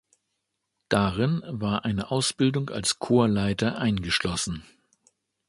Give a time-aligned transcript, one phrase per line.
[0.89, 4.63] Darin war eine Ausbildung als Chorleiter eingeschlossen.